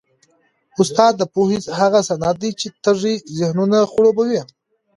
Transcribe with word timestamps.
استاد 0.81 1.13
د 1.17 1.23
پوهې 1.33 1.57
هغه 1.79 1.99
سیند 2.09 2.35
دی 2.41 2.51
چي 2.59 2.67
تږي 2.83 3.15
ذهنونه 3.39 3.77
خړوبوي. 3.91 4.41